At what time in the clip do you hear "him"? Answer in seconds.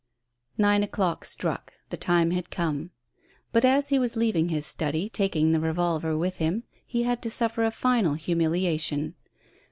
6.37-6.63